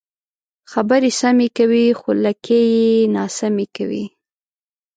[0.71, 4.05] خبرې سمې کوې خو لکۍ یې ناسمې وي.